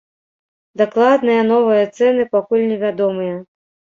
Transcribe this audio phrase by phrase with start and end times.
[0.81, 3.35] Дакладныя новыя цэны пакуль невядомыя.